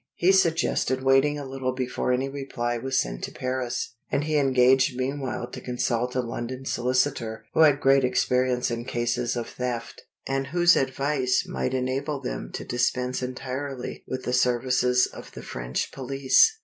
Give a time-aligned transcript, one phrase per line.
[0.15, 4.97] He suggested waiting a little before any reply was sent to Paris; and he engaged
[4.97, 10.47] meanwhile to consult a London solicitor who had great experience in cases of theft, and
[10.47, 16.57] whose advice might enable them to dispense entirely with the services of the French police.